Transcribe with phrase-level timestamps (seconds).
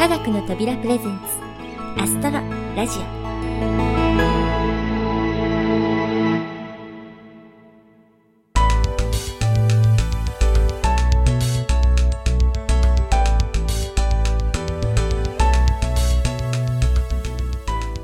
[0.00, 2.40] 科学の扉プレゼンツアストロ
[2.74, 3.02] ラジオ。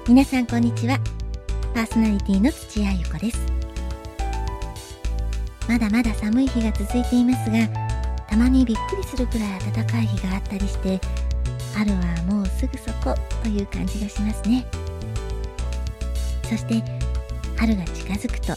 [0.06, 1.00] 皆さんこんにちは。
[1.72, 3.40] パーソナリティの土屋ゆ子です。
[5.66, 7.66] まだまだ寒い日が続いていますが
[8.28, 11.00] たまにびっくりするくらい暖かい日があったりして
[11.76, 14.64] 春はもうすぐそこという感じがしますね。
[16.42, 16.82] そして
[17.54, 18.54] 春が近づくと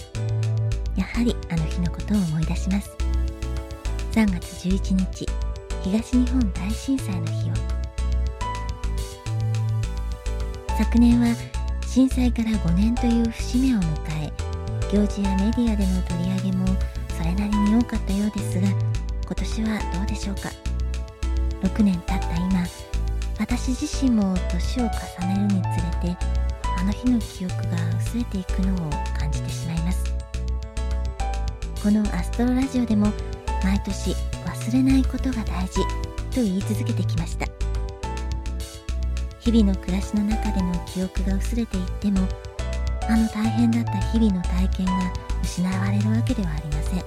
[0.95, 2.95] やはりあの日のことを思い出します。
[4.13, 5.27] 3月11日
[5.83, 7.53] 東日本大震災の日を
[10.77, 11.35] 昨年は
[11.85, 14.31] 震災から5年という節目を迎え
[14.93, 16.65] 行事やメディアでの取り上げも
[17.17, 20.49] それなりに多かったようですが今年はどうでしょうか。
[21.61, 22.65] 6年経った今
[23.39, 25.65] 私自身も年を重ねるにつ
[26.03, 26.17] れて
[26.77, 30.13] あの日の記憶が薄れていくのを感じてしまいます。
[31.81, 33.07] このアストロラジオでも
[33.63, 34.13] 毎年
[34.45, 35.75] 忘れないことが大事
[36.35, 37.47] と言い続けてきました。
[39.39, 42.27] 日々の暮らしの中での記憶が薄れていっても
[43.09, 47.03] あの大変だった日々の体験が失われるわけではありません。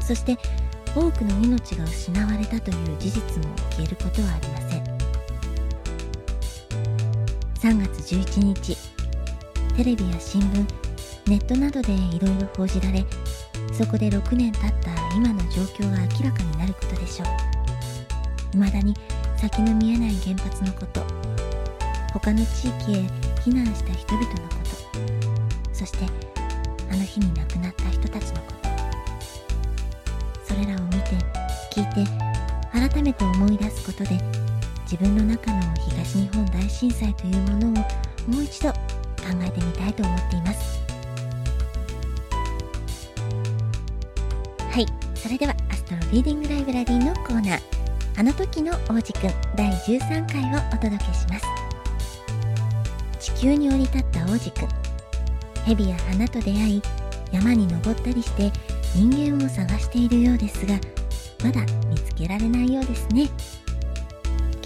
[0.00, 0.38] そして
[0.94, 4.65] 多くの命が失われたという事実も消えることはありません
[7.58, 8.76] 3月11日。
[9.76, 10.66] テレビや新聞
[11.26, 13.04] ネットなどでいろいろ報じられ
[13.72, 17.28] そこで6年経った今の状況が明らかになることでしょう。
[18.52, 18.94] 未だに
[19.36, 21.02] 先の見えない原発のこと。
[22.12, 22.96] 他の地域へ
[23.44, 24.40] 避難した人々のこ
[25.70, 25.74] と。
[25.74, 26.06] そして
[26.90, 28.68] あの日に亡くなった人たちのこと。
[30.44, 31.10] それらを見て
[31.72, 32.10] 聞いて
[32.72, 34.45] 改めて思い出すことで
[34.90, 37.70] 自分の中の東日本大震災というものを
[38.30, 38.76] もう一度考
[39.42, 40.80] えてみたいと思っています。
[44.70, 44.86] はい。
[45.16, 47.60] それではアストロリーディングライブラリーのコーナー。
[48.18, 51.46] あの時の王子くん第13回をお届けします。
[53.18, 54.68] 地球に降り立った王子くん。
[55.64, 56.82] 蛇や花と出会い
[57.32, 58.52] 山に登ったりして
[58.94, 60.78] 人間を探しているようですが
[61.42, 63.28] まだ見つけられないようですね。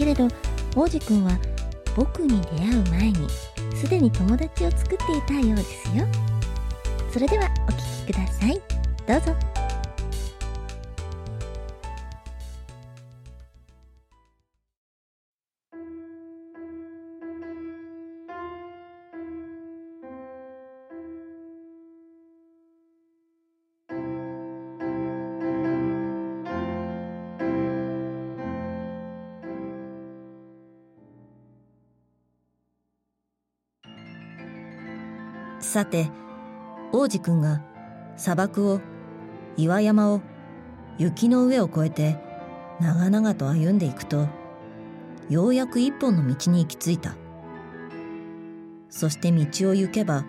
[0.00, 0.28] けれど
[0.76, 1.38] 王子くんは
[1.94, 3.28] 僕に出会う前に
[3.76, 6.06] すでに友達を作っていたようですよ。
[7.12, 8.60] それではお聴きください。
[9.06, 9.49] どうぞ。
[35.70, 36.10] さて
[36.90, 37.62] 王子くんが
[38.16, 38.80] 砂漠を
[39.56, 40.20] 岩山を
[40.98, 42.18] 雪の上を越えて
[42.80, 44.26] 長々と歩んでいくと
[45.28, 47.14] ようやく一本の道に行き着いた。
[48.88, 50.24] そして道を行けば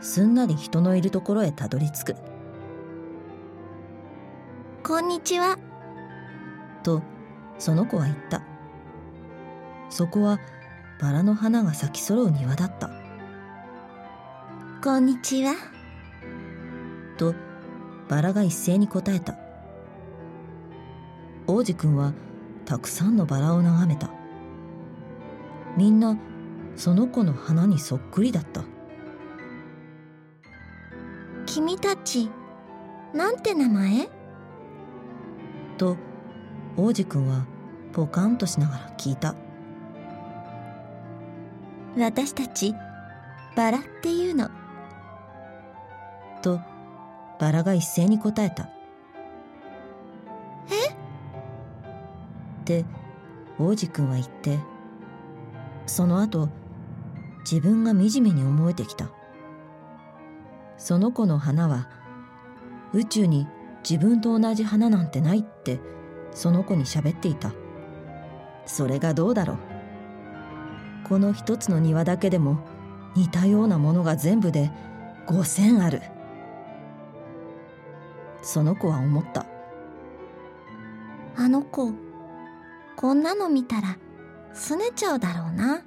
[0.00, 2.16] すんなり人のいるところへたどり着く。
[4.82, 5.58] こんにちは。
[6.82, 7.02] と
[7.58, 8.40] その子は言った。
[9.90, 10.40] そこは
[10.98, 12.95] バラの花が咲き揃う庭だった
[14.86, 15.56] こんにちは。
[17.18, 17.34] と
[18.08, 19.36] バラが一斉に答えた。
[21.48, 22.12] 王子くんは
[22.64, 24.10] たくさんのバラを眺めた。
[25.76, 26.16] みんな
[26.76, 28.62] その子の花にそっくりだった。
[31.46, 32.30] 君たち
[33.12, 34.08] なんて名前？
[35.78, 35.96] と
[36.76, 37.44] 王子くんは
[37.92, 39.34] ポカンとしながら聞いた。
[41.98, 42.72] 私たち
[43.56, 44.48] バラっていうの
[46.40, 46.60] と
[47.38, 48.68] バラが一斉に答えた。
[50.70, 50.88] え？
[50.88, 50.94] っ
[52.64, 52.84] て
[53.58, 54.58] 王子くんは言って
[55.86, 56.48] その後
[57.50, 59.10] 自分が惨めに思えてきた。
[60.78, 61.88] その子の花は
[62.92, 63.46] 宇宙に
[63.88, 65.80] 自分と同じ花なんてないって
[66.32, 67.52] その子に喋っていた。
[68.66, 69.58] それがどうだろう。
[71.08, 72.58] この一つの庭だけでも
[73.14, 74.72] 似たようなものが全部で
[75.28, 76.02] 5,000ある
[78.46, 79.44] その子は思った。
[81.34, 81.92] あの子
[82.94, 83.98] こんなの見たら
[84.54, 85.82] 拗ねちゃうだろうな。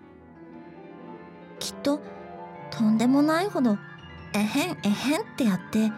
[1.57, 2.01] きっと
[2.69, 3.77] とんでもないほど
[4.33, 5.91] えへんえへんってやって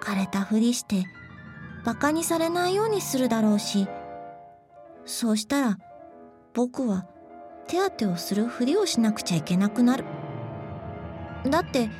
[0.00, 1.04] 枯れたふりして
[1.84, 3.86] バカにされないようにするだろうし
[5.04, 5.78] そうしたら
[6.54, 7.06] 僕は
[7.66, 10.04] 手当てをするふりをしなくちゃいけなくなる。
[11.48, 11.90] だって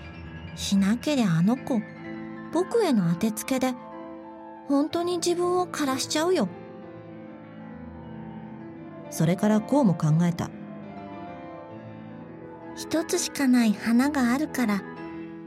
[0.54, 1.80] しなけりゃあの子
[2.52, 3.74] 僕への当てつけで
[4.68, 6.48] 本当に自分を枯らしちゃうよ。
[9.10, 10.50] それからこうも考えた。
[12.76, 14.82] 一つしかない花があるから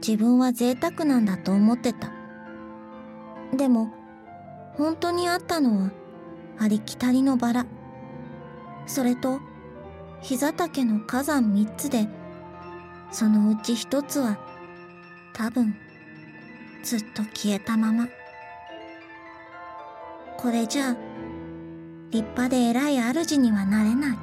[0.06, 2.12] 自分は贅沢なんだと思ってた。
[3.56, 3.92] でも
[4.74, 5.92] 本当にあったのは
[6.60, 7.66] ありきたりのバラ。
[8.86, 9.40] それと
[10.22, 12.08] 膝丈の火山三つで
[13.12, 14.38] そのうち一つは
[15.34, 15.76] 多分
[16.84, 18.10] ずっと消えたまま。
[20.38, 20.98] これじゃ
[22.12, 24.18] 立派で偉い主にはなれない。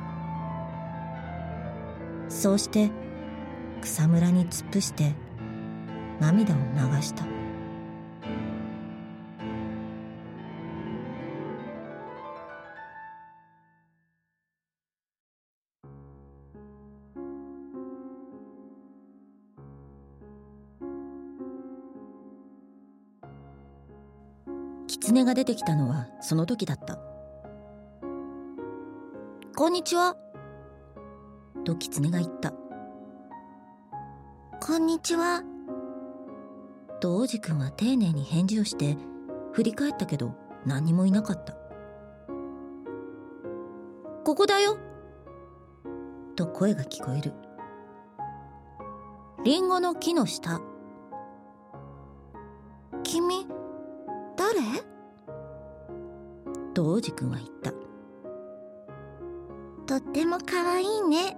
[2.29, 2.91] そうして
[3.81, 5.15] 草むらに突っ伏して
[6.21, 7.40] 涙を流した。
[25.11, 26.97] 狐が出てきたのはその時だった。
[29.57, 30.17] こんにちは。
[31.65, 32.53] と狐が言った。
[34.61, 35.43] こんにちは。
[37.01, 38.97] と王子くんは丁寧に返事をして
[39.53, 41.57] 振り返ったけど何にもいなかった。
[44.25, 44.79] ここだよ。
[46.37, 47.33] と声が聞こえる。
[49.43, 50.61] リンゴの木の下
[57.01, 57.73] 王子くんは言った。
[59.87, 61.35] とっても可愛いね。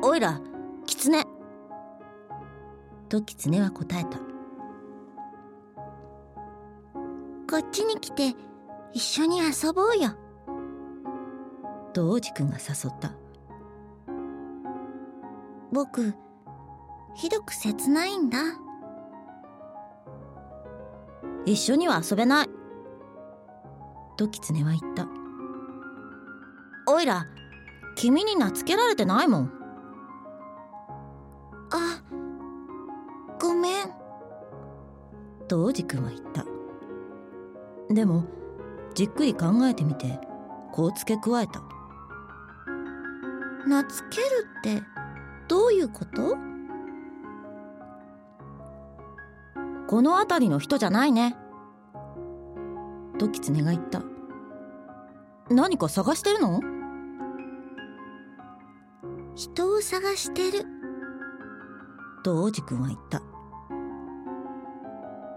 [0.00, 0.40] おいら
[0.86, 1.24] 狐。
[3.08, 4.18] と狐は答えた。
[7.50, 8.36] こっちに来て
[8.92, 10.14] 一緒に遊ぼうよ。
[11.92, 13.10] と王子くんが誘った。
[15.72, 16.14] 僕
[17.16, 18.38] ひどく切ないんだ。
[21.46, 22.53] 一緒には遊べない
[24.16, 25.06] と狐は言った。
[26.86, 27.26] おいら
[27.96, 29.52] 君に懐けられてないもん。
[31.70, 32.02] あ
[33.40, 33.90] ごめん。
[35.48, 36.44] と王子くんは言った。
[37.92, 38.24] でも
[38.94, 40.20] じっくり考えてみて
[40.72, 41.62] こう付け加えた。
[43.64, 44.26] 懐ける
[44.60, 44.82] って
[45.48, 46.36] どういうこと？
[49.86, 51.36] この辺りの人じゃないね
[53.24, 54.02] と狐が言った。
[55.48, 56.60] 何か探してるの？
[59.34, 60.66] 人を探してる。
[62.22, 63.22] と王子くんは言った。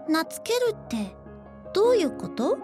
[0.06, 1.16] 懐けるって
[1.72, 2.58] どういうこと？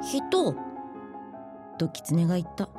[0.00, 0.54] 人。
[1.78, 2.70] と狐が言った。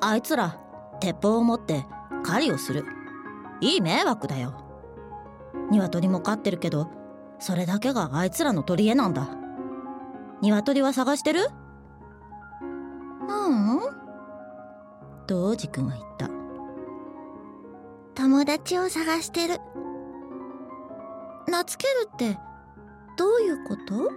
[0.00, 0.60] あいつら
[1.00, 1.84] 鉄砲を持って
[2.22, 2.84] 狩りをする。
[3.60, 4.54] いい迷惑だよ。
[5.72, 6.88] 鶏も飼ってるけど
[7.38, 9.28] それだけがあいつらの取り柄なんだ。
[10.42, 11.48] 鶏は探してる？
[13.28, 13.80] ううん。
[15.26, 16.28] と王子くんは言った。
[18.14, 19.60] 友達を探してる。
[21.46, 22.38] 懐けるって
[23.16, 24.10] どういうこと？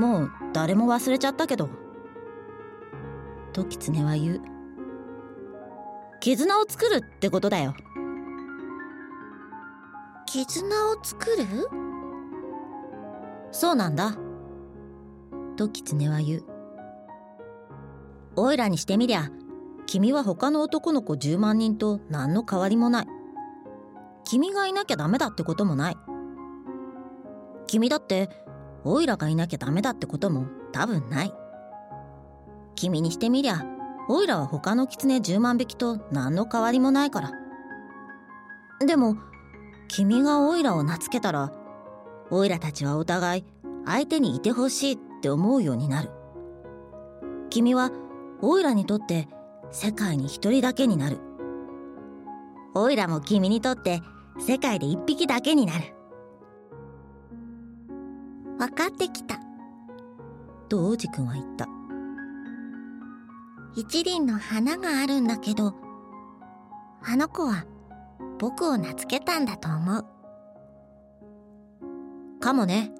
[0.00, 1.68] もう誰も忘れちゃったけど。
[3.52, 4.40] と狐は言う。
[6.20, 7.74] 絆を作るってことだよ
[10.34, 11.44] 絆を作る？
[13.50, 14.16] そうなんだ。
[15.58, 16.44] と狐は言う。
[18.36, 19.28] おいらにしてみりゃ
[19.84, 23.06] 君は他の男の子10万人と何の変わりもない。
[24.24, 25.98] 君がいなきゃダメだってこともない。
[27.66, 28.30] 君だって
[28.84, 31.34] オイラがいなきゃダメだってことも多分ない。
[32.74, 33.66] 君にしてみりゃ
[34.08, 37.32] オイラは他の狐10万匹と何の変わりもないから。
[38.86, 39.18] でも
[39.94, 41.52] 君がオイラを名付けたら
[42.30, 43.44] オイラたちはお互い
[43.84, 46.08] 相手にいてほしいって思うようになる。
[47.50, 47.90] 君は
[48.40, 49.28] オイラにとって
[49.70, 51.18] 世界に一人だけになる。
[52.74, 54.00] オイラも君にとって
[54.40, 55.84] 世界で一匹だけになる。
[58.58, 59.40] 分かってきた。
[60.70, 61.68] と王子くんは言った。
[63.76, 65.74] 一輪の花があるんだけど
[67.02, 67.66] あの子は
[68.38, 70.04] 僕を名付けたんだと思う。
[72.40, 72.92] かもね。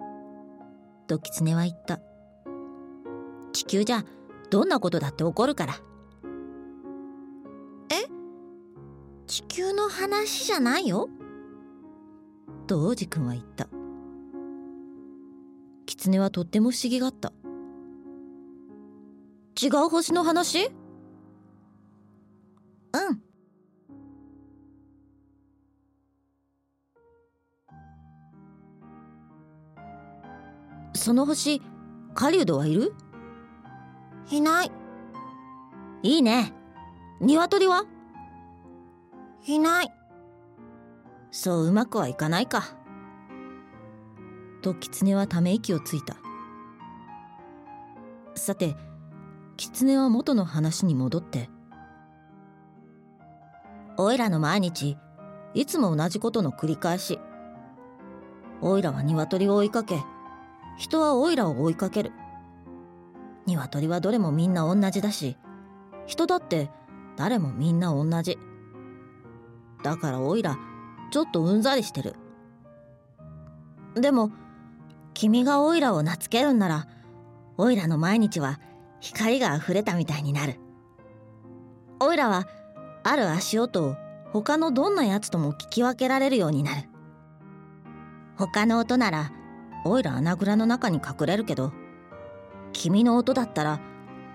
[1.08, 2.00] と狐は言った。
[3.52, 4.04] 地球じゃ
[4.50, 5.74] どんなことだって起こるから。
[7.90, 8.06] え？
[9.26, 11.08] 地球の話じゃないよ？
[12.66, 13.68] と王子くんは言った。
[15.86, 17.32] 狐はとっても不思議がった。
[19.60, 20.66] 違う星の話？
[20.66, 20.72] うん。
[31.02, 31.60] その星
[32.14, 32.94] 狩人はいる？
[34.30, 34.70] いない。
[36.04, 36.52] いいね。
[37.20, 37.86] 鶏は？
[39.48, 39.92] いない。
[41.32, 42.62] そううまくはいかないか。
[44.62, 46.14] と狐はため息をついた。
[48.36, 48.76] さて
[49.56, 51.50] 狐は元の話に戻って
[53.98, 54.96] 「おいらの毎日
[55.52, 57.18] いつも同じことの繰り返し。
[58.60, 60.00] おいらは鶏を追いかけ
[60.82, 62.10] 人はおいらを追いかける。
[63.46, 65.36] 鶏はどれもみんな同じだし
[66.06, 66.70] 人だって
[67.16, 68.36] 誰もみんな同じ。
[69.84, 70.58] だからおいら
[71.12, 72.16] ちょっとうんざりしてる。
[73.94, 74.32] でも
[75.14, 76.88] 君がおいらを懐けるんなら
[77.56, 78.58] おいらの毎日は
[78.98, 80.58] 光が溢れたみたいになる。
[82.00, 82.48] おいらは
[83.04, 83.96] ある足音を
[84.32, 86.88] 他のどんなやつとも聞き分けられるようになる。
[88.36, 89.30] 他の音なら
[89.84, 91.72] おいら穴蔵の中に隠れるけど
[92.72, 93.80] 君の音だったら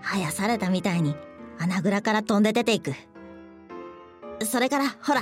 [0.04, 1.16] 生やされたみたいに
[1.60, 2.94] 穴蔵から飛んで出ていく。
[4.44, 5.22] それからほら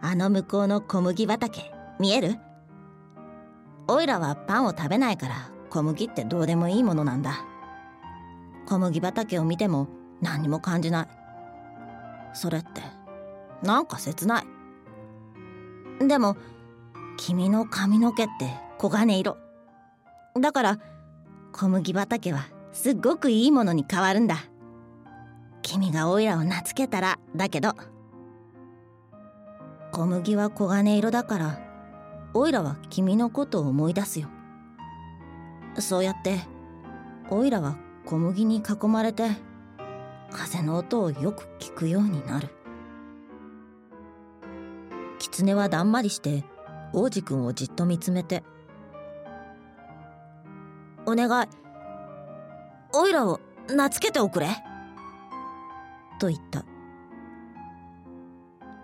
[0.00, 1.70] あの向こうの小麦畑
[2.00, 2.36] 見える？
[3.88, 7.44] おいらはパンを食べないから小麦ってどうでもいいものなんだ。
[8.66, 9.88] 小麦畑を見ても
[10.20, 11.06] 何にも感じない。
[12.32, 12.80] それって
[13.62, 14.40] なんか切な
[16.00, 16.06] い。
[16.08, 16.36] でも
[17.18, 19.36] 君の髪の毛って黄金色。
[20.40, 20.78] だから
[21.52, 24.36] 小麦畑はすっごくいいものに変わるんだ。
[25.62, 27.74] 君がオイラを懐けたらだけど。
[29.92, 31.60] 小麦は黄金色だから
[32.34, 34.28] オイラは君のことを思い出すよ。
[35.78, 36.40] そうやって
[37.30, 37.76] オイラは
[38.06, 39.28] 小麦に囲まれて
[40.30, 42.48] 風の音をよく聞くようになる。
[45.18, 46.44] 狐はだんまりして
[46.92, 48.42] 王子くんをじっと見つめて
[51.06, 51.46] 「お願い。
[52.94, 54.48] オイラを懐けておくれ」
[56.18, 56.64] と言った。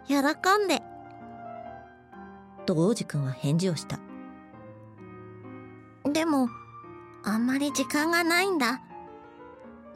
[0.07, 0.17] 喜
[0.65, 0.83] んで。
[2.67, 3.99] と王子くんは返事をした。
[6.05, 6.49] でも
[7.25, 8.81] あんまり時間がないんだ。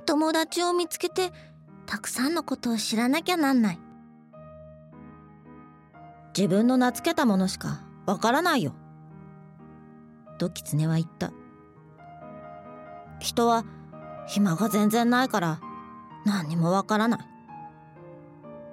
[0.05, 1.33] 友達を見つけて
[1.87, 3.81] たくさんのことを知らなきゃなんない。
[6.37, 8.75] 自分の名付けたものしかわからないよ。
[10.39, 11.33] と狐は言った。
[13.23, 13.65] 人は
[14.27, 15.61] 暇が全然ないから
[16.27, 17.21] 何にもわからない。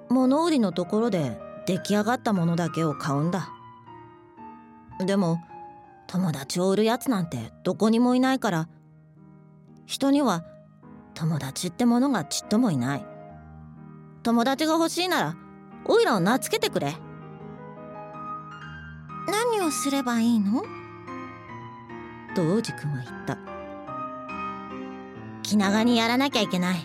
[0.08, 3.48] 物売りのところで出来上がったものだけを買うんだ。
[4.98, 5.38] でも
[6.06, 8.68] 友達を売るやつなんてどこにもいないから
[9.86, 10.44] 人には
[11.14, 13.04] 友達ってものがちっともいない。
[14.22, 15.36] 友達が欲しいなら
[15.86, 16.94] オイラを名付けてくれ。
[19.26, 20.62] 何をすればいいの？
[22.34, 23.38] と王子くんは言った
[25.50, 26.78] 気長にやらなきゃいけない。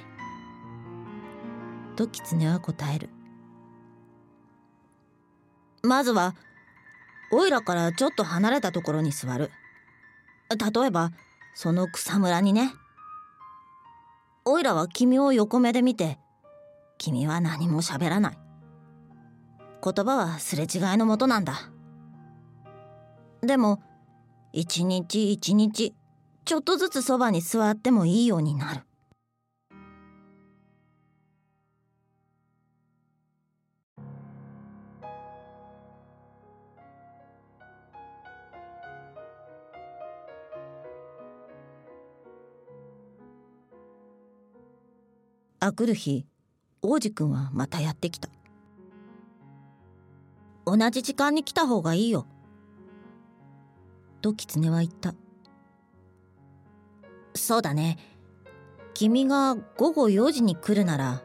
[1.96, 3.10] と狐は答える。
[5.84, 6.34] まずは
[7.32, 9.52] オイラからちょっと離れたところに座る。
[10.50, 11.12] 例えば
[11.54, 12.74] その草むらにね。
[14.46, 16.18] オイラは君を横目で見て
[16.98, 18.38] 君は何も喋らない。
[19.84, 21.70] 言葉はすれ違いのもとなんだ。
[23.44, 23.84] でも
[24.54, 25.94] 一日一日
[26.46, 28.82] ちょっとずつそばに座ってもいいようになる。
[45.60, 46.28] あくる日
[46.84, 48.30] 王子くんはまたやってきた。
[50.64, 52.28] 同じ時間に来た方がいいよ。
[54.22, 55.16] と狐は言った。
[57.36, 57.98] そうだね。
[58.94, 61.22] 君が午後4時に来るなら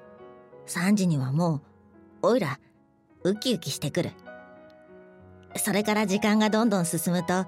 [0.67, 1.63] 3時にはも
[2.23, 2.59] うおいら
[3.23, 4.11] ウキウキしてくる。
[5.57, 7.47] それから時間がどんどん進むと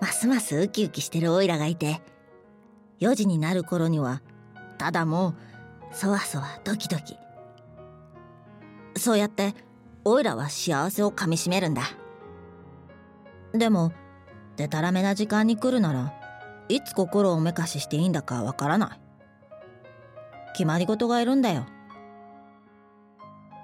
[0.00, 2.00] ますますウキウキしてるおいらがいて
[3.00, 4.22] 4時になる頃には
[4.78, 5.34] ただもう
[5.92, 7.16] そわそわドキドキ。
[8.96, 9.54] そうやって
[10.04, 11.82] おいらは幸せをかみしめるんだ。
[13.52, 13.92] でも
[14.56, 16.19] でたらめな時間に来るなら
[16.70, 19.00] いつ心をおめかししていいんだかわからない。
[20.52, 21.66] 決まり事がいるんだよ。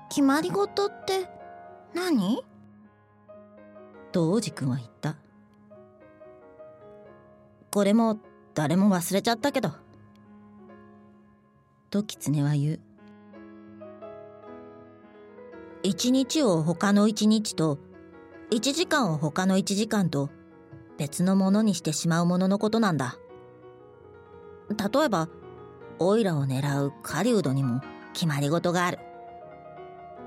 [0.09, 1.29] 決まり事って
[1.95, 2.43] 何？
[4.13, 5.17] と王子くんは言った。
[7.71, 8.19] これも
[8.55, 9.71] 誰も忘れちゃったけど。
[11.91, 12.81] と狐は言う。
[15.83, 17.79] 一日を他の一日と
[18.51, 20.31] 一時間を他の一時間と
[20.99, 23.19] 別のものにしてしまうもののことなんだ。
[24.71, 25.29] 例えば
[25.99, 27.81] オイラを狙う狩人にも
[28.13, 28.99] 決まり事がある。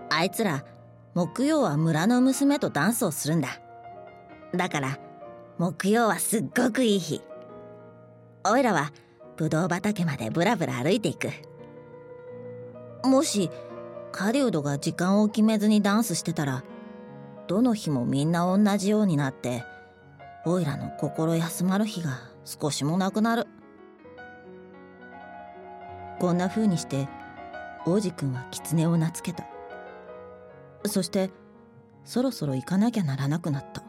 [0.09, 0.65] あいつら
[1.13, 3.59] 木曜は村の娘とダンスをするんだ。
[4.55, 4.99] だから
[5.57, 7.21] 木曜はすっごくいい日。
[8.45, 8.91] おいらは
[9.37, 11.29] ブドウ畑までブラブラ歩いていく。
[13.03, 13.49] もし
[14.11, 16.63] 狩人が時間を決めずにダンスしてたら
[17.47, 19.63] どの日もみんな同じようになって
[20.51, 23.45] おいらの心休まる日が少しもなくなる。
[26.19, 27.07] こんな風にして
[27.85, 29.47] 王子くんは狐を名付けた。
[30.87, 31.29] そして
[32.03, 33.83] そろそろ行かなきゃならなくなった。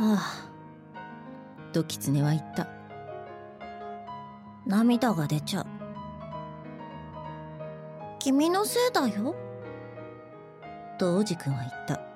[0.00, 2.68] はあと狐は言った。
[4.64, 5.66] 涙が出ちゃう。
[8.20, 9.34] 君のせいだよ。
[11.00, 12.11] と王子くんは言った。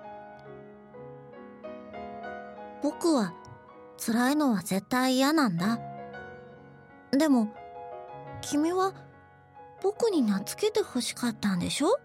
[2.83, 3.35] 僕は
[3.99, 5.79] 辛いのは絶対嫌なんだ。
[7.11, 7.53] でも
[8.43, 8.93] 君は
[9.83, 11.99] 僕に名付けて欲しかったんでしょ？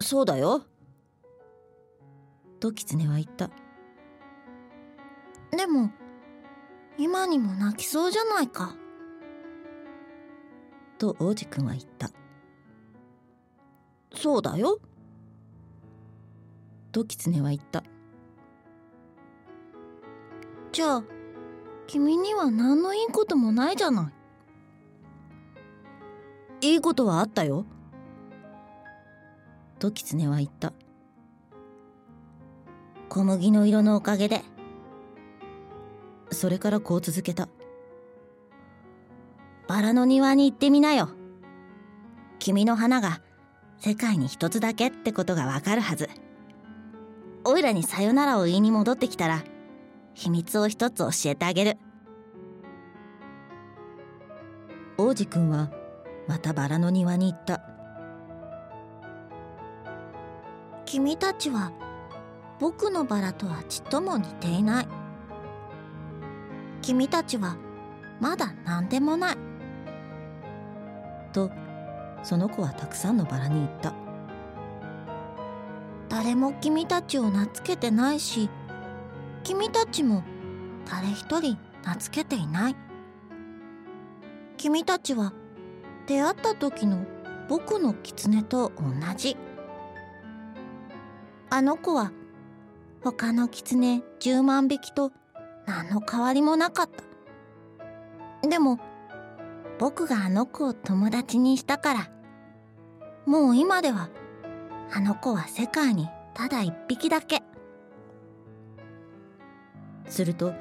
[0.00, 0.62] そうだよ。
[2.60, 3.50] と狐は言った。
[5.56, 5.90] でも
[6.98, 8.76] 今にも泣きそうじゃないか。
[10.98, 12.10] と王子くんは言った。
[14.14, 14.78] そうだよ。
[16.92, 17.82] と狐は言った。
[20.72, 21.04] じゃあ
[21.86, 24.10] 君には何のいいこともないじゃな
[26.62, 26.66] い。
[26.72, 27.66] いいことはあったよ。
[29.78, 30.72] と狐は言った。
[33.10, 34.40] 小麦の色のおかげで。
[36.30, 37.50] それからこう続けた。
[39.68, 41.10] バラの庭に行ってみなよ。
[42.38, 43.20] 君の花が
[43.76, 46.08] 世界に一つだけってことがわかるはず。
[47.44, 49.44] おいらにさよならを言いに戻ってきたら
[50.14, 51.78] 秘密を一つ教えてあげる。
[54.98, 55.70] 王子くんは
[56.28, 57.62] またバラの庭に行った。
[60.84, 61.72] 君たちは
[62.60, 64.88] 僕のバラとはちっとも似ていない。
[66.82, 67.56] 君たちは
[68.20, 69.36] まだ何でもない。
[71.32, 71.50] と
[72.22, 73.94] その子はたくさんのバラに言った。
[76.08, 78.50] 誰も君たちを名付けてないし
[79.44, 80.22] 君たちも
[80.88, 82.76] 誰一人名付けていない。
[84.56, 85.32] 君たちは
[86.06, 87.04] 出会った時の
[87.48, 88.84] 僕の狐と同
[89.16, 89.36] じ。
[91.50, 92.12] あの子は
[93.02, 95.12] 他の狐10万匹と
[95.66, 98.48] 何の変わりもなかった。
[98.48, 98.78] でも
[99.78, 102.10] 僕があの子を友達にしたから。
[103.26, 104.08] もう今では
[104.92, 107.42] あの子は世界にただ一匹だけ。
[110.12, 110.54] すると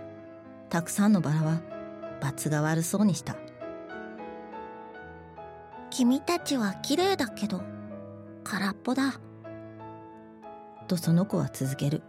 [0.70, 1.62] たくさんのバラは
[2.22, 3.36] 罰が悪そうにした。
[5.90, 7.62] 君たちは綺麗だけど
[8.44, 9.20] 空っぽだ。
[10.88, 12.02] とその子は続ける。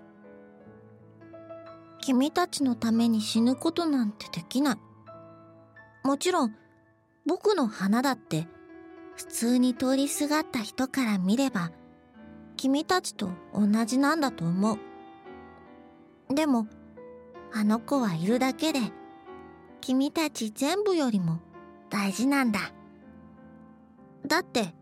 [2.01, 4.77] 君たちのために死ぬことなんてできない。
[6.05, 6.55] もちろん
[7.27, 8.47] 僕の花だって
[9.17, 11.71] 普通に通りすがった人から見れば
[12.57, 16.35] 君たちと同じなんだと思う。
[16.35, 16.67] でも
[17.55, 18.81] あの子はいるだけで
[19.81, 21.41] 君たち全部よりも
[21.91, 22.73] 大事なんだ。
[24.27, 24.75] だって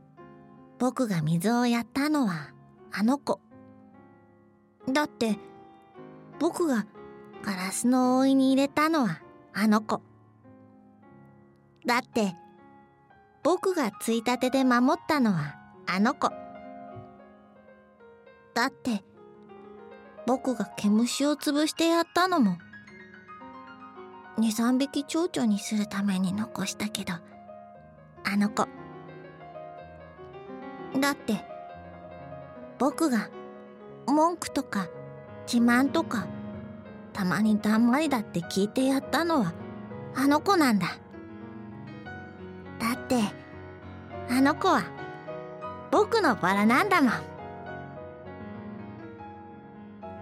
[0.79, 2.53] 僕が水をやったのは
[2.93, 3.41] あの子。
[4.89, 5.37] だって
[6.39, 6.87] 僕が
[7.43, 9.21] ガラスの覆いに入れたのは
[9.53, 10.01] あの子。
[11.87, 12.35] だって
[13.43, 15.57] 僕がついたてで守ったのは
[15.87, 16.31] あの子。
[18.55, 19.03] だって
[20.31, 22.57] 僕が毛虫を潰してやったのも。
[24.39, 27.15] 23匹蝶々にするために残したけど
[28.23, 28.69] あの子。
[31.01, 31.45] だって
[32.79, 33.29] 僕が
[34.07, 34.87] 文句とか
[35.53, 36.29] 自慢とか
[37.13, 39.53] たまにだんまりだって聞いてやったのは
[40.15, 40.87] あの子なんだ。
[42.79, 43.17] だって
[44.29, 44.85] あの子は
[45.91, 47.40] 僕のバラなんだもん。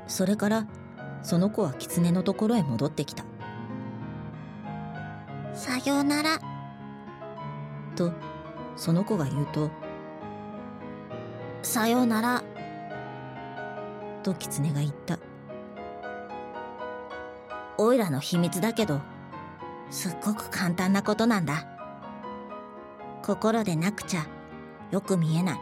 [0.08, 0.66] それから
[1.22, 3.24] その子は狐のところへ戻ってきた。
[5.54, 6.40] さようなら。
[7.94, 8.12] と
[8.76, 9.70] その子が言うと
[11.62, 12.42] さようなら。
[14.22, 15.18] と狐が言った。
[17.96, 19.00] らの秘密だけど
[19.90, 21.66] すっごく簡単なことなんだ。
[23.22, 24.26] 心でなくちゃ
[24.90, 25.58] よく見えない。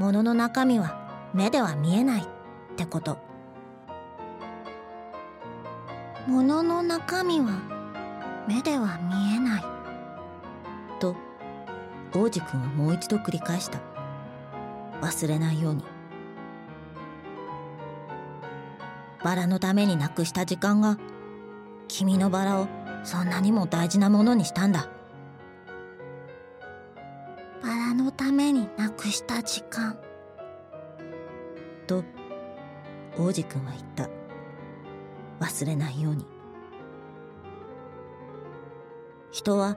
[0.00, 2.31] 物の中身は目では見えない
[2.82, 3.18] ってこと。
[6.26, 7.50] 物の中身は
[8.48, 9.64] 目では見えない。
[11.00, 11.16] と
[12.14, 13.78] 王子くんはもう一度繰り返した。
[15.00, 15.84] 忘れないように。
[19.22, 20.98] バラのためになくした時間が
[21.86, 22.66] 君のバラを
[23.04, 24.88] そんなにも大事なものにしたんだ。
[27.62, 29.96] バラのためになくした時間。
[33.22, 34.10] 王子くんは言った。
[35.38, 36.26] 忘れないように。
[39.30, 39.76] 人は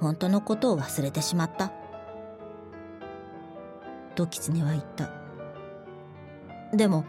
[0.00, 1.72] 本当のことを忘れてしまった。
[4.14, 5.10] と狐は言った。
[6.72, 7.04] でも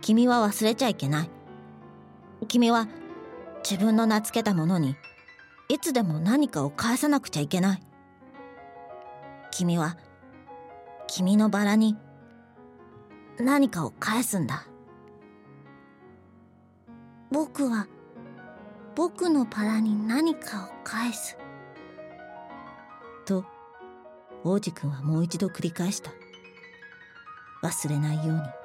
[0.00, 1.30] 君は忘れちゃいけない。
[2.46, 2.86] 君は
[3.68, 4.96] 自分の名付けたものに
[5.68, 7.82] いつでも何かを返さなくちゃいけない。
[9.50, 9.96] 君は
[11.08, 11.96] 君のバラに
[13.40, 14.66] 何かを返すんだ。
[17.30, 17.86] 僕は
[18.96, 21.38] 僕のパラに何かを返す。
[23.24, 23.44] と
[24.44, 26.10] 王子くんはもう一度繰り返した。
[27.62, 28.59] 忘れないように。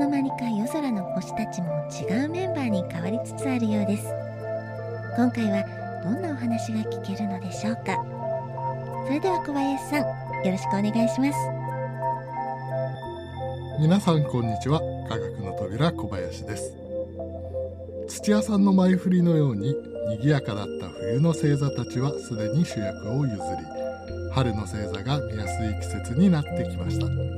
[0.00, 4.06] の間にか夜空の星たちも違うメンバーに変わりつつあるようです。
[5.14, 5.62] 今回は
[6.02, 8.02] どんなお話が聞けるのでしょうか。
[9.06, 11.38] それでは小林さんよろしくお願いします。
[13.78, 14.80] 皆さんこんにちは。
[15.06, 16.74] 科学の扉小林です。
[18.08, 19.74] 土屋さんの前振りのように
[20.08, 23.38] 賑やかだった冬の星座たちはすでに主役を譲り
[24.32, 27.29] 春の星座が見やすい季節になってきました。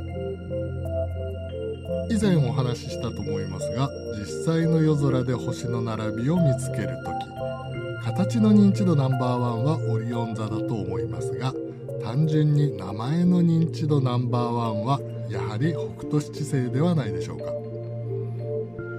[2.12, 7.32] 以前お話ししたと思いますが実際の夜空で星の並びを見つける時
[8.04, 11.54] 形の認知度ナンバーワンはオリオン座だと思いますが
[12.04, 17.44] 単純に名前の認知度ナンバーワンはやはり北斗七星ではないでしょうか。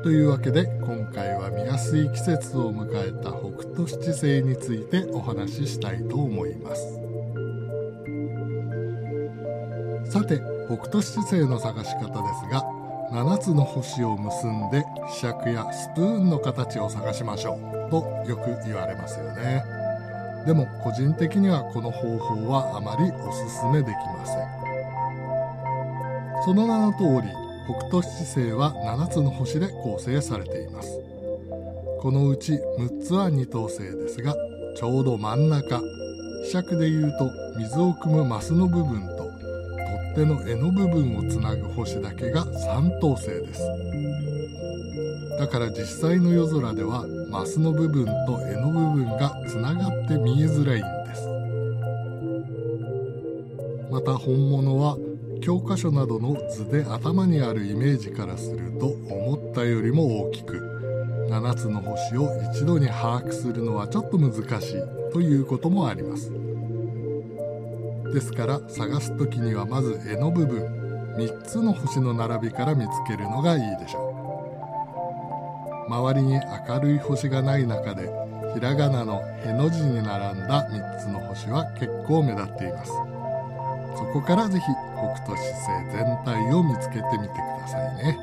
[0.02, 7.00] というわけで今回は見やすい季節を迎えた北斗七星についてお話ししたいと思います。
[10.10, 12.14] さて北斗七星の探し方で
[12.48, 12.73] すが
[13.14, 14.84] 7つの星を結んで
[15.22, 17.98] 柄杓やスプーンの形を探しましょうと
[18.28, 19.64] よく言われますよね。
[20.48, 24.38] でも個人的にはこの方法はあまりおすすめできません。
[26.44, 27.32] その名の通り
[27.66, 31.00] 北斗七星は7つの星で構成されています。
[32.02, 34.34] このうち6つは二等星ですが
[34.76, 35.80] ちょうど真ん中。
[36.52, 39.13] 柄杓でいうと水を汲むマスの部分
[40.16, 43.62] 手の柄の部分をつなぐ星だけが3等星です。
[45.40, 51.28] だから実際の夜空ではマスの部分と柄の部分がつながって見えづらいんです。
[53.92, 54.98] また本物は
[55.42, 60.56] 教科書などの図で頭にあるイメージからすると思ったよりも大きく
[61.30, 66.32] 7つの星を一度に把握するのはちょっと難しいということもあります。
[68.14, 74.10] ですから探す時にはまず柄の部分3つの星の並びから見つけるのがいいでしょ
[75.90, 75.92] う。
[75.92, 78.10] 周りに明るい星がない中で
[78.54, 82.92] ひらがなのへの字に並んだ3つの星は結構目立っています。
[83.98, 84.66] そこからぜひ
[84.98, 88.18] 北斗七星全体を見つけてみてくださいね。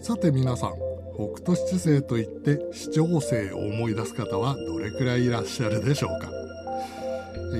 [0.00, 0.87] さて皆さん
[1.18, 6.30] 北斗七星といって視聴星を思い出す方はどれくらいいらっしゃるでしょうか。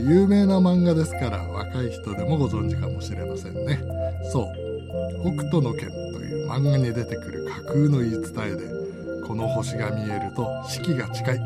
[0.09, 3.83] 有名な漫画ですから若い人でもご存知かもしれませんね。
[4.31, 4.47] そう
[5.35, 11.41] 北斗の拳という漫画に出てくる架空の言い伝えでこの星が見えると四季が近い。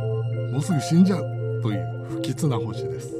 [0.52, 3.14] もうすぐ死んじゃうという不吉な星です。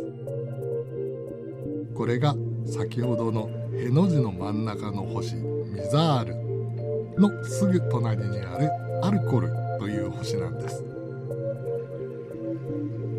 [1.94, 2.34] これが
[2.66, 6.41] 先ほどのへの字の真ん中の星ミザール。
[7.18, 8.70] のすぐ隣にある
[9.02, 10.84] アルコルという星なんです。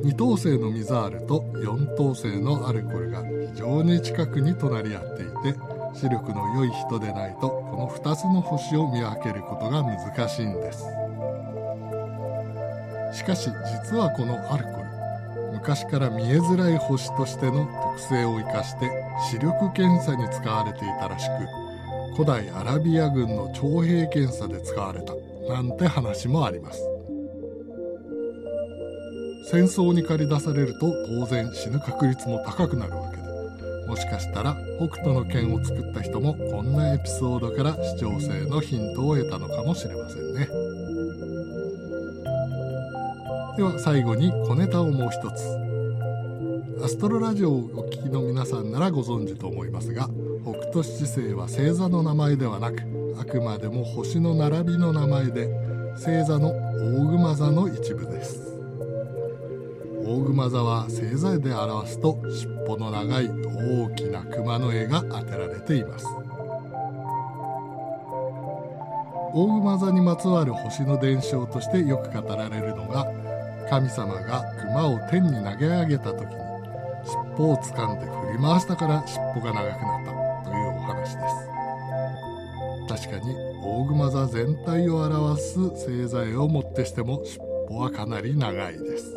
[0.03, 5.59] 2等星のミザールと4等星のアルコルが非常に近くに隣り合っていて
[5.93, 10.85] 視力の良い人でないとこの2つの星を見分けることが難しいんです。
[13.13, 13.49] しかし
[13.83, 14.83] 実はこのアルコル
[15.53, 18.91] 昔から見えづらい星としての特性を生かして
[19.29, 21.62] 視力検査に使われていたらしく
[22.13, 25.13] 古代アラビア軍の徴兵検査で使われた
[25.53, 26.79] なんて話もあります。
[29.45, 33.23] 戦争に駆り出されると当然死ぬ確率も高くなるわけで
[33.87, 40.47] もしかしたら北斗の拳を作った人もこんなエピソードから視聴性のヒントを得たのかもしれませんね。
[43.57, 45.63] では最後に小ネタをもう一つ。
[46.83, 50.09] アストロラジオをお聞きの皆さんならご存知と思いますが
[50.43, 52.81] 北斗七星は星座の名前ではなく
[53.17, 55.47] あくまでも星の並びの名前で
[55.95, 58.53] 星座の大熊座の一部です。
[60.05, 66.05] 大熊座は星座で表すと尻尾の長い大きな熊の絵が当てられています。
[69.33, 73.07] 大熊座にまつわる星の伝承としてよく語られるのが
[73.69, 76.43] 神様が熊を天に投げ上げた時に
[77.05, 80.02] 尻尾を掴んで振り回したから尻尾が長くなっ
[82.95, 87.39] 確かに大熊座全体を表す星座をもってしても尻
[87.71, 89.15] 尾はかなり長いです。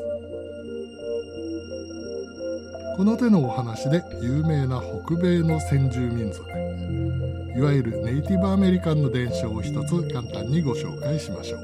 [2.96, 6.48] この手のお話で有名な北米の先住民族
[7.54, 11.60] いわゆるネイティブアメリカンの伝承を一つ簡単にご紹介しましょう。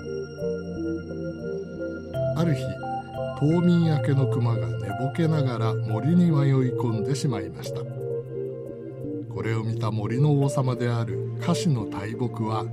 [2.37, 2.63] ある日
[3.41, 7.81] 冬眠明けの熊が寝ぼけながら森に迷い込んでしまいました。
[9.33, 12.65] これを見た森の王様であるカシの大木は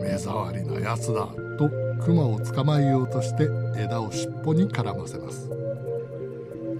[0.00, 1.26] 目障りなやつだ
[1.58, 1.70] と
[2.02, 5.50] 熊を捕まえようとして枝を尻尾に絡ませます。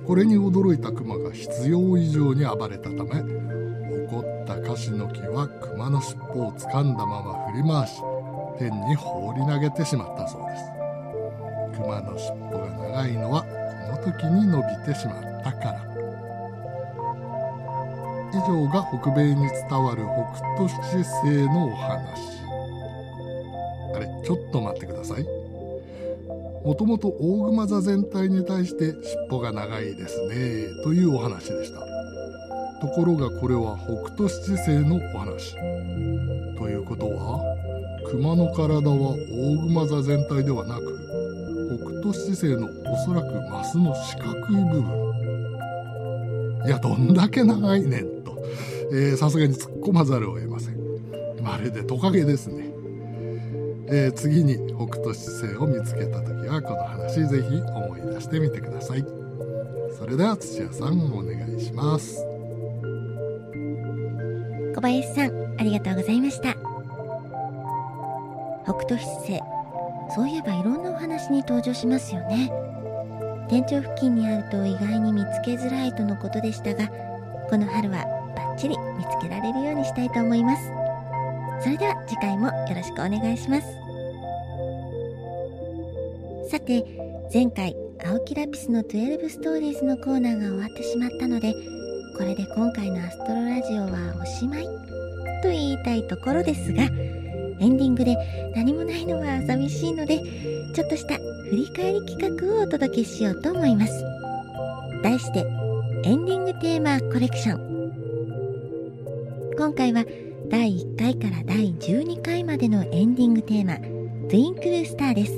[0.06, 3.20] これに驚いたクマが必要以上に暴れたため
[4.06, 8.00] 怒ったカシの木はクマの尻尾を掴んだまま振り回し
[8.58, 10.64] 天に放り投げてしまったそうです。
[11.78, 15.93] クマの尻尾が長いのはこの時に伸びてしまったから。
[18.34, 22.44] 以上が北米に伝わる北斗七星のお話。
[23.94, 25.24] あれちょっと待ってください。
[26.64, 30.82] もともと大熊座全体に対して尻尾が長いですね。
[30.82, 31.78] というお話でした。
[32.80, 35.54] ところがこれは北斗七星のお話。
[36.56, 37.40] ということは
[38.10, 45.04] 熊の体は大熊座全体ではなく北斗七星のおそらくマスの四角い部分。
[46.66, 48.23] いやどんだけ長いねん。
[49.16, 50.76] さすがに突っ込まざるを得ません。
[51.42, 52.72] まるでトカゲですね。
[53.86, 59.04] えー、次に北斗七星を見つけた時はこの話ぜひ思い出してみてください。
[59.98, 62.24] それでは土屋さんお願いします。
[64.74, 66.56] 小林さんありがとうございました。
[68.64, 69.40] 北斗七星
[70.14, 72.50] そういえばいろんなお話に登場しますよね。
[73.48, 76.88] 天頂付近にあると意外に見つけづらいとのことでしたが
[77.50, 78.23] この春は
[78.54, 80.70] バッチリ見つけられるようにしたいと思います。
[81.60, 83.66] それでは次回もよろしくお願いします。
[86.50, 86.84] さて
[87.32, 87.74] 前回
[88.06, 91.52] 青木ラピスの12ストーリーズのコーナーが終わってしまったので
[92.16, 94.64] これで今回のアストロラジオはおしまい
[95.42, 98.14] と言いたいところですがエンディングで
[98.54, 100.20] 何もないのは寂しいので
[100.74, 101.16] ちょっとした
[101.50, 104.04] 振り返り企画をお届けしようと思います。
[105.02, 105.40] 題して
[106.04, 107.73] エンディングテーマコレクション。
[109.56, 110.04] 今回は
[110.48, 113.76] 第1回から第12回までのエンディングテーマ
[114.28, 115.32] 「トゥインクルスター」です。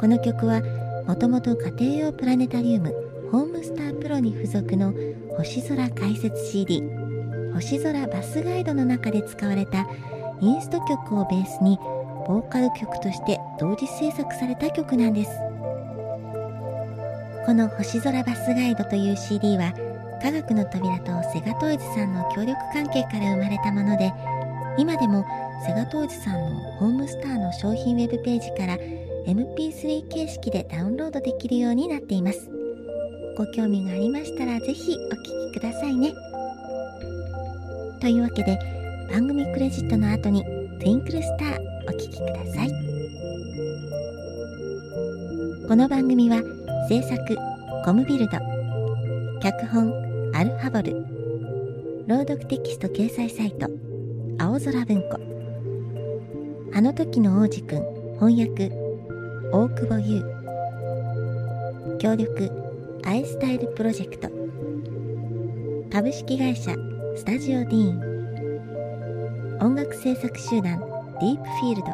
[0.00, 0.62] この曲は
[1.08, 2.94] もともと家庭用プラネタリウム
[3.32, 4.94] ホームスタープロに付属の
[5.36, 6.84] 星空解説 CD
[7.52, 9.88] 星空バスガイドの中で使われた
[10.40, 11.78] インスト曲をベースに
[12.28, 15.30] ボーカル曲として同時制作された曲なんです。
[17.44, 19.72] この星空バスガイドという CD は
[20.20, 24.12] 科学の扉とセガトイズさんの協力関係から生まれたもので
[24.76, 25.24] 今でも
[25.66, 28.76] セガトイズさんのホームスターの商品ウェブページから
[29.26, 32.50] MP3 形式でダウンロードできるようになっています。
[33.36, 36.14] ご興味がありましたらぜひお聞きくださいね。
[38.00, 38.58] というわけで
[39.10, 40.42] 番組クレジットの後に
[40.80, 42.70] 「トゥインクルスター」お聴きください。
[45.68, 46.42] この番組は
[46.88, 47.36] 制作
[47.84, 48.38] コムビルド
[49.40, 50.07] 脚本
[50.38, 50.92] アルファボル。
[52.06, 53.66] 朗読テキスト掲載サイト。
[54.38, 55.18] 青空文庫。
[56.72, 57.82] あの時の王子くん。
[58.20, 58.70] 翻訳。
[59.52, 60.22] 大久保優。
[61.98, 62.52] 協力。
[63.04, 64.30] アイスタイルプロジェクト。
[65.90, 66.70] 株式会社。
[67.16, 69.58] スタジオディーン。
[69.60, 70.78] 音楽制作集団。
[71.20, 71.88] ディープフィールド。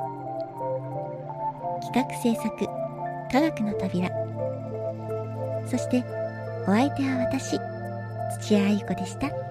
[1.80, 2.50] 企画制作。
[3.33, 4.11] 科学の扉。
[5.64, 6.04] そして
[6.64, 7.59] お相手は私。
[8.30, 9.43] 土屋愛子でした。